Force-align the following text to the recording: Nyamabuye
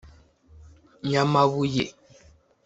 Nyamabuye 1.09 1.85